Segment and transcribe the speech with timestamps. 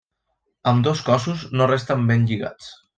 [0.71, 2.77] Ambdós cossos no resten ben lligats.